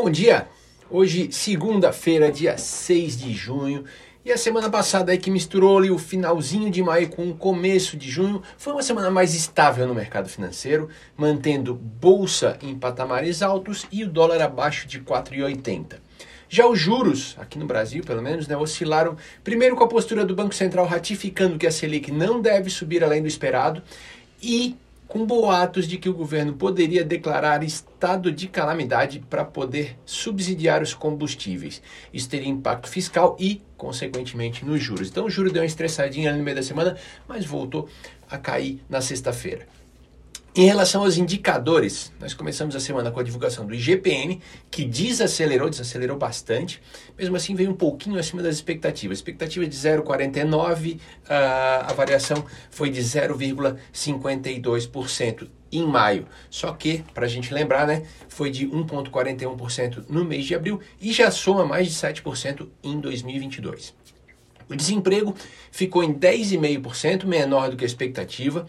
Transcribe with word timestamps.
Bom 0.00 0.08
dia! 0.08 0.46
Hoje, 0.88 1.32
segunda-feira, 1.32 2.30
dia 2.30 2.56
6 2.56 3.16
de 3.18 3.32
junho, 3.32 3.84
e 4.24 4.30
a 4.30 4.38
semana 4.38 4.70
passada 4.70 5.10
aí 5.10 5.18
que 5.18 5.28
misturou 5.28 5.76
ali 5.76 5.90
o 5.90 5.98
finalzinho 5.98 6.70
de 6.70 6.80
maio 6.84 7.08
com 7.08 7.28
o 7.28 7.34
começo 7.34 7.96
de 7.96 8.08
junho, 8.08 8.40
foi 8.56 8.74
uma 8.74 8.82
semana 8.84 9.10
mais 9.10 9.34
estável 9.34 9.88
no 9.88 9.96
mercado 9.96 10.28
financeiro, 10.28 10.88
mantendo 11.16 11.74
bolsa 11.74 12.56
em 12.62 12.78
patamares 12.78 13.42
altos 13.42 13.88
e 13.90 14.04
o 14.04 14.08
dólar 14.08 14.40
abaixo 14.40 14.86
de 14.86 15.00
4,80. 15.00 15.96
Já 16.48 16.68
os 16.68 16.78
juros, 16.78 17.34
aqui 17.36 17.58
no 17.58 17.66
Brasil 17.66 18.04
pelo 18.04 18.22
menos, 18.22 18.46
né, 18.46 18.56
oscilaram 18.56 19.16
primeiro 19.42 19.74
com 19.74 19.82
a 19.82 19.88
postura 19.88 20.24
do 20.24 20.32
Banco 20.32 20.54
Central 20.54 20.86
ratificando 20.86 21.58
que 21.58 21.66
a 21.66 21.72
Selic 21.72 22.12
não 22.12 22.40
deve 22.40 22.70
subir 22.70 23.02
além 23.02 23.20
do 23.20 23.26
esperado 23.26 23.82
e 24.40 24.76
com 25.08 25.24
boatos 25.24 25.88
de 25.88 25.96
que 25.96 26.08
o 26.08 26.14
governo 26.14 26.52
poderia 26.52 27.02
declarar 27.02 27.64
estado 27.64 28.30
de 28.30 28.46
calamidade 28.46 29.20
para 29.20 29.42
poder 29.44 29.98
subsidiar 30.04 30.82
os 30.82 30.92
combustíveis. 30.92 31.82
Isso 32.12 32.28
teria 32.28 32.48
impacto 32.48 32.88
fiscal 32.88 33.34
e, 33.40 33.62
consequentemente, 33.76 34.64
nos 34.66 34.82
juros. 34.82 35.08
Então 35.08 35.24
o 35.24 35.30
juro 35.30 35.50
deu 35.50 35.62
uma 35.62 35.66
estressadinha 35.66 36.36
no 36.36 36.44
meio 36.44 36.56
da 36.56 36.62
semana, 36.62 36.96
mas 37.26 37.46
voltou 37.46 37.88
a 38.30 38.36
cair 38.36 38.82
na 38.88 39.00
sexta-feira. 39.00 39.66
Em 40.56 40.64
relação 40.66 41.02
aos 41.02 41.18
indicadores, 41.18 42.10
nós 42.18 42.32
começamos 42.34 42.74
a 42.74 42.80
semana 42.80 43.12
com 43.12 43.20
a 43.20 43.22
divulgação 43.22 43.66
do 43.66 43.74
IGPM, 43.74 44.40
que 44.70 44.84
desacelerou, 44.84 45.70
desacelerou 45.70 46.16
bastante, 46.16 46.82
mesmo 47.16 47.36
assim 47.36 47.54
veio 47.54 47.70
um 47.70 47.74
pouquinho 47.74 48.18
acima 48.18 48.42
das 48.42 48.56
expectativas. 48.56 49.18
Expectativa 49.18 49.64
de 49.66 49.76
0,49, 49.76 50.98
a 51.28 51.92
variação 51.92 52.44
foi 52.70 52.90
de 52.90 53.00
0,52% 53.00 55.48
em 55.70 55.86
maio. 55.86 56.26
Só 56.50 56.72
que, 56.72 57.04
para 57.14 57.26
a 57.26 57.28
gente 57.28 57.54
lembrar, 57.54 57.86
né, 57.86 58.02
foi 58.26 58.50
de 58.50 58.66
1,41% 58.66 60.06
no 60.08 60.24
mês 60.24 60.46
de 60.46 60.56
abril 60.56 60.80
e 61.00 61.12
já 61.12 61.30
soma 61.30 61.64
mais 61.64 61.86
de 61.86 61.94
7% 61.94 62.66
em 62.82 62.98
2022. 62.98 63.94
O 64.68 64.76
desemprego 64.76 65.34
ficou 65.70 66.02
em 66.02 66.12
10,5%, 66.12 67.24
menor 67.24 67.70
do 67.70 67.76
que 67.76 67.84
a 67.84 67.86
expectativa 67.86 68.66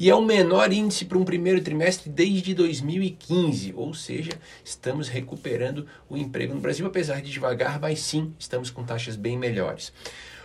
e 0.00 0.08
é 0.08 0.14
o 0.14 0.22
menor 0.22 0.72
índice 0.72 1.04
para 1.04 1.18
um 1.18 1.24
primeiro 1.26 1.60
trimestre 1.60 2.08
desde 2.08 2.54
2015, 2.54 3.74
ou 3.76 3.92
seja, 3.92 4.32
estamos 4.64 5.08
recuperando 5.08 5.86
o 6.08 6.16
emprego 6.16 6.54
no 6.54 6.60
Brasil, 6.60 6.86
apesar 6.86 7.20
de 7.20 7.30
devagar, 7.30 7.78
mas 7.78 8.00
sim, 8.00 8.32
estamos 8.38 8.70
com 8.70 8.82
taxas 8.82 9.14
bem 9.14 9.36
melhores. 9.36 9.92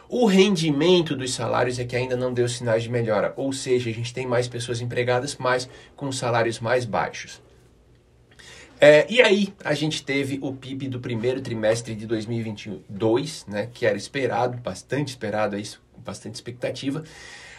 O 0.09 0.25
rendimento 0.25 1.15
dos 1.15 1.33
salários 1.33 1.79
é 1.79 1.85
que 1.85 1.95
ainda 1.95 2.17
não 2.17 2.33
deu 2.33 2.49
sinais 2.49 2.83
de 2.83 2.89
melhora, 2.89 3.33
ou 3.37 3.53
seja, 3.53 3.89
a 3.89 3.93
gente 3.93 4.13
tem 4.13 4.27
mais 4.27 4.47
pessoas 4.47 4.81
empregadas, 4.81 5.37
mas 5.39 5.69
com 5.95 6.11
salários 6.11 6.59
mais 6.59 6.83
baixos. 6.83 7.41
É, 8.87 9.03
e 9.09 9.19
aí 9.19 9.51
a 9.63 9.73
gente 9.73 10.03
teve 10.03 10.37
o 10.43 10.53
PIB 10.53 10.87
do 10.87 10.99
primeiro 10.99 11.41
trimestre 11.41 11.95
de 11.95 12.05
2022, 12.05 13.47
né, 13.47 13.67
que 13.73 13.83
era 13.83 13.97
esperado, 13.97 14.59
bastante 14.59 15.07
esperado, 15.07 15.57
isso, 15.57 15.81
bastante 16.05 16.35
expectativa. 16.35 17.03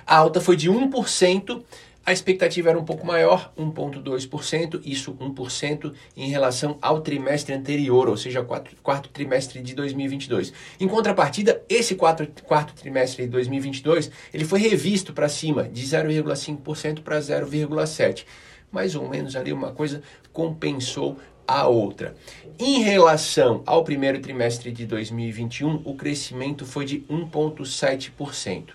A 0.07 0.19
alta 0.19 0.41
foi 0.41 0.55
de 0.55 0.71
1%, 0.71 1.65
a 2.05 2.13
expectativa 2.13 2.71
era 2.71 2.79
um 2.79 2.85
pouco 2.85 3.05
maior, 3.05 3.53
1,2%, 3.59 4.81
isso 4.85 5.15
1% 5.15 5.93
em 6.17 6.29
relação 6.29 6.79
ao 6.81 7.01
trimestre 7.01 7.53
anterior, 7.53 8.09
ou 8.09 8.17
seja, 8.17 8.45
quarto, 8.45 8.77
quarto 8.81 9.09
trimestre 9.09 9.61
de 9.61 9.75
2022. 9.75 10.53
Em 10.79 10.87
contrapartida, 10.87 11.61
esse 11.69 11.97
quarto, 11.97 12.25
quarto 12.45 12.73
trimestre 12.73 13.25
de 13.25 13.31
2022, 13.31 14.13
ele 14.33 14.45
foi 14.45 14.61
revisto 14.61 15.13
para 15.13 15.29
cima, 15.29 15.65
de 15.65 15.83
0,5% 15.83 17.01
para 17.01 17.19
0,7%. 17.19 18.25
Mais 18.71 18.95
ou 18.95 19.09
menos 19.09 19.37
ali 19.37 19.53
uma 19.53 19.73
coisa 19.73 20.03
compensou 20.33 21.19
a 21.47 21.67
outra. 21.67 22.15
Em 22.59 22.83
relação 22.83 23.63
ao 23.67 23.85
primeiro 23.85 24.21
trimestre 24.21 24.73
de 24.73 24.85
2021, 24.87 25.83
o 25.85 25.95
crescimento 25.95 26.67
foi 26.67 26.85
de 26.85 27.01
1,7%. 27.03 28.71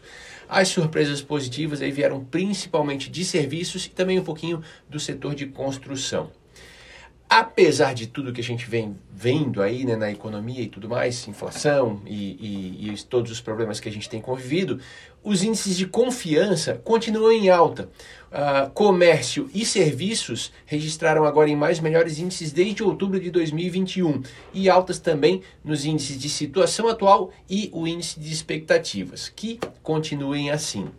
As 0.47 0.68
surpresas 0.68 1.22
positivas 1.22 1.81
aí 1.81 1.91
vieram 1.91 2.24
principalmente 2.24 3.09
de 3.09 3.24
serviços 3.24 3.85
e 3.85 3.90
também 3.90 4.19
um 4.19 4.24
pouquinho 4.24 4.62
do 4.90 5.00
setor 5.00 5.34
de 5.34 5.46
construção. 5.46 6.31
Apesar 7.34 7.94
de 7.94 8.08
tudo 8.08 8.34
que 8.34 8.42
a 8.42 8.44
gente 8.44 8.69
vem 8.69 8.94
vendo 9.09 9.62
aí 9.62 9.86
né, 9.86 9.96
na 9.96 10.12
economia 10.12 10.64
e 10.64 10.68
tudo 10.68 10.90
mais, 10.90 11.25
inflação 11.30 12.02
e, 12.06 12.36
e, 12.81 12.92
e 12.92 13.03
todos 13.03 13.31
os 13.31 13.40
problemas 13.40 13.80
que 13.80 13.88
a 13.88 13.92
gente 13.92 14.09
tem 14.09 14.19
convivido, 14.19 14.81
os 15.24 15.42
índices 15.42 15.78
de 15.78 15.86
confiança 15.86 16.81
continuam 16.84 17.31
em 17.31 17.50
alta. 17.50 17.90
Uh, 18.30 18.69
comércio 18.72 19.50
e 19.53 19.66
serviços 19.66 20.52
registraram 20.66 21.24
agora 21.24 21.50
em 21.50 21.56
mais 21.56 21.80
melhores 21.80 22.19
índices 22.19 22.52
desde 22.52 22.84
outubro 22.84 23.18
de 23.18 23.31
2021 23.31 24.24
e 24.53 24.69
altas 24.69 25.00
também 25.00 25.42
nos 25.63 25.86
índices 25.86 26.19
de 26.19 26.28
situação 26.28 26.90
atual 26.90 27.31
e 27.50 27.69
o 27.72 27.88
índice 27.88 28.19
de 28.19 28.30
expectativas, 28.30 29.30
que 29.34 29.58
continuem 29.81 30.52
assim. 30.52 30.90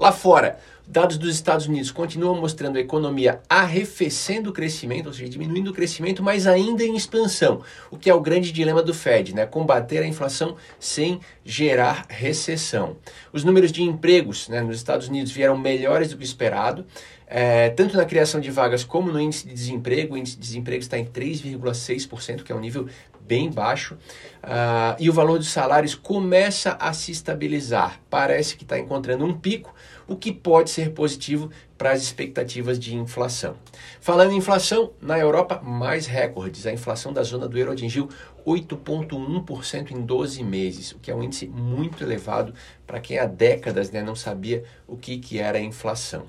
Lá 0.00 0.12
fora, 0.12 0.58
dados 0.88 1.18
dos 1.18 1.34
Estados 1.34 1.66
Unidos 1.66 1.90
continuam 1.90 2.34
mostrando 2.40 2.78
a 2.78 2.80
economia 2.80 3.42
arrefecendo 3.46 4.48
o 4.48 4.52
crescimento, 4.54 5.08
ou 5.08 5.12
seja, 5.12 5.28
diminuindo 5.28 5.70
o 5.70 5.74
crescimento, 5.74 6.22
mas 6.22 6.46
ainda 6.46 6.82
em 6.82 6.96
expansão, 6.96 7.60
o 7.90 7.98
que 7.98 8.08
é 8.08 8.14
o 8.14 8.18
grande 8.18 8.50
dilema 8.50 8.82
do 8.82 8.94
Fed, 8.94 9.34
né? 9.34 9.44
Combater 9.44 9.98
a 9.98 10.06
inflação 10.06 10.56
sem 10.78 11.20
gerar 11.44 12.06
recessão. 12.08 12.96
Os 13.30 13.44
números 13.44 13.70
de 13.70 13.82
empregos 13.82 14.48
né, 14.48 14.62
nos 14.62 14.76
Estados 14.76 15.06
Unidos 15.06 15.32
vieram 15.32 15.58
melhores 15.58 16.08
do 16.08 16.16
que 16.16 16.24
esperado, 16.24 16.86
é, 17.26 17.68
tanto 17.68 17.96
na 17.96 18.06
criação 18.06 18.40
de 18.40 18.50
vagas 18.50 18.82
como 18.82 19.12
no 19.12 19.20
índice 19.20 19.46
de 19.46 19.52
desemprego. 19.52 20.14
O 20.14 20.16
índice 20.16 20.34
de 20.34 20.40
desemprego 20.40 20.80
está 20.80 20.98
em 20.98 21.04
3,6%, 21.04 22.42
que 22.42 22.50
é 22.50 22.54
um 22.54 22.60
nível 22.60 22.88
bem 23.30 23.48
baixo, 23.48 23.94
uh, 24.42 24.96
e 24.98 25.08
o 25.08 25.12
valor 25.12 25.38
dos 25.38 25.50
salários 25.50 25.94
começa 25.94 26.76
a 26.80 26.92
se 26.92 27.12
estabilizar. 27.12 28.00
Parece 28.10 28.56
que 28.56 28.64
está 28.64 28.76
encontrando 28.76 29.24
um 29.24 29.32
pico, 29.32 29.72
o 30.08 30.16
que 30.16 30.32
pode 30.32 30.68
ser 30.68 30.90
positivo 30.90 31.48
para 31.78 31.92
as 31.92 32.02
expectativas 32.02 32.76
de 32.76 32.96
inflação. 32.96 33.54
Falando 34.00 34.32
em 34.32 34.38
inflação, 34.38 34.90
na 35.00 35.16
Europa, 35.16 35.60
mais 35.62 36.06
recordes. 36.06 36.66
A 36.66 36.72
inflação 36.72 37.12
da 37.12 37.22
zona 37.22 37.46
do 37.46 37.56
euro 37.56 37.70
atingiu 37.70 38.08
8,1% 38.44 39.92
em 39.92 40.00
12 40.02 40.42
meses, 40.42 40.90
o 40.90 40.98
que 40.98 41.12
é 41.12 41.14
um 41.14 41.22
índice 41.22 41.46
muito 41.46 42.02
elevado 42.02 42.52
para 42.84 42.98
quem 42.98 43.16
há 43.16 43.26
décadas 43.26 43.92
né, 43.92 44.02
não 44.02 44.16
sabia 44.16 44.64
o 44.88 44.96
que, 44.96 45.18
que 45.18 45.38
era 45.38 45.58
a 45.58 45.62
inflação. 45.62 46.26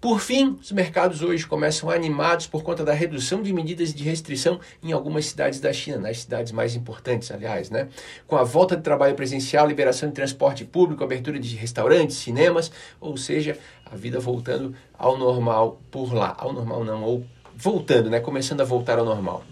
Por 0.00 0.20
fim, 0.20 0.56
os 0.62 0.70
mercados 0.70 1.22
hoje 1.22 1.44
começam 1.44 1.90
animados 1.90 2.46
por 2.46 2.62
conta 2.62 2.84
da 2.84 2.92
redução 2.92 3.42
de 3.42 3.52
medidas 3.52 3.92
de 3.92 4.04
restrição 4.04 4.60
em 4.80 4.92
algumas 4.92 5.26
cidades 5.26 5.58
da 5.58 5.72
China, 5.72 5.98
nas 5.98 6.20
cidades 6.20 6.52
mais 6.52 6.76
importantes, 6.76 7.32
aliás, 7.32 7.68
né? 7.68 7.88
Com 8.24 8.36
a 8.36 8.44
volta 8.44 8.76
de 8.76 8.82
trabalho 8.82 9.16
presencial, 9.16 9.66
liberação 9.66 10.08
de 10.08 10.14
transporte 10.14 10.64
público, 10.64 11.02
abertura 11.02 11.40
de 11.40 11.56
restaurantes, 11.56 12.16
cinemas, 12.16 12.70
ou 13.00 13.16
seja, 13.16 13.58
a 13.84 13.96
vida 13.96 14.20
voltando 14.20 14.72
ao 14.96 15.18
normal 15.18 15.80
por 15.90 16.14
lá. 16.14 16.32
Ao 16.38 16.52
normal 16.52 16.84
não, 16.84 17.02
ou 17.02 17.26
voltando, 17.56 18.08
né? 18.08 18.20
Começando 18.20 18.60
a 18.60 18.64
voltar 18.64 19.00
ao 19.00 19.04
normal. 19.04 19.42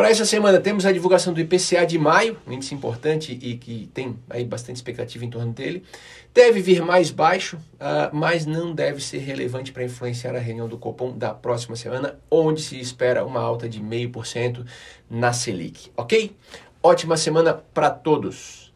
Para 0.00 0.08
essa 0.08 0.24
semana 0.24 0.58
temos 0.58 0.86
a 0.86 0.92
divulgação 0.92 1.34
do 1.34 1.40
IPCA 1.42 1.84
de 1.84 1.98
maio, 1.98 2.34
um 2.46 2.52
índice 2.54 2.74
importante 2.74 3.38
e 3.42 3.58
que 3.58 3.86
tem 3.92 4.18
aí 4.30 4.46
bastante 4.46 4.76
expectativa 4.76 5.26
em 5.26 5.28
torno 5.28 5.52
dele. 5.52 5.84
Deve 6.32 6.62
vir 6.62 6.82
mais 6.82 7.10
baixo, 7.10 7.58
uh, 7.58 8.08
mas 8.10 8.46
não 8.46 8.72
deve 8.72 9.02
ser 9.02 9.18
relevante 9.18 9.72
para 9.72 9.84
influenciar 9.84 10.34
a 10.34 10.38
reunião 10.38 10.66
do 10.66 10.78
Copom 10.78 11.12
da 11.12 11.34
próxima 11.34 11.76
semana, 11.76 12.18
onde 12.30 12.62
se 12.62 12.80
espera 12.80 13.26
uma 13.26 13.40
alta 13.40 13.68
de 13.68 13.78
0,5% 13.78 14.64
na 15.10 15.34
Selic, 15.34 15.90
ok? 15.94 16.34
Ótima 16.82 17.18
semana 17.18 17.52
para 17.52 17.90
todos! 17.90 18.69